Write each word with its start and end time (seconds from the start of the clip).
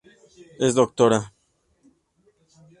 Es 0.65 0.73
Dra. 0.73 1.19